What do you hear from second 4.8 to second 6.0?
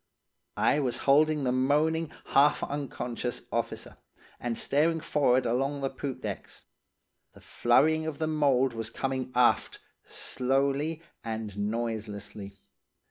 forrard along the